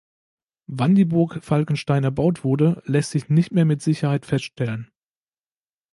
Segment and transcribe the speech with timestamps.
[0.65, 4.89] Wann die Burg Falkenstein erbaut wurde, lässt sich nicht mehr mit Sicherheit feststellen.